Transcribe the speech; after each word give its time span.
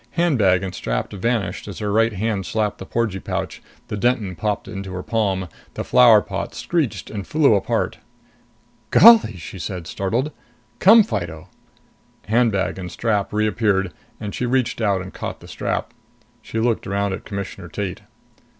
Handbag 0.17 0.63
and 0.63 0.73
strap 0.73 1.11
vanished, 1.13 1.67
as 1.67 1.77
her 1.77 1.91
right 1.91 2.13
hand 2.13 2.43
slapped 2.47 2.79
the 2.79 2.87
porgee 2.87 3.19
pouch. 3.19 3.61
The 3.87 3.95
Denton 3.97 4.35
popped 4.35 4.67
into 4.67 4.91
her 4.93 5.03
palm. 5.03 5.47
The 5.75 5.83
flower 5.83 6.23
pot 6.23 6.55
screeched 6.55 7.11
and 7.11 7.27
flew 7.27 7.53
apart. 7.53 7.99
"Golly!" 8.89 9.35
she 9.37 9.59
said, 9.59 9.85
startled. 9.85 10.31
"Come, 10.79 11.03
Fido!" 11.03 11.49
Handbag 12.25 12.79
and 12.79 12.91
strap 12.91 13.31
reappeared 13.31 13.93
and 14.19 14.33
she 14.33 14.47
reached 14.47 14.81
out 14.81 15.03
and 15.03 15.13
caught 15.13 15.39
the 15.39 15.47
strap. 15.47 15.93
She 16.41 16.59
looked 16.59 16.87
around 16.87 17.13
at 17.13 17.23
Commissioner 17.23 17.67
Tate. 17.67 18.01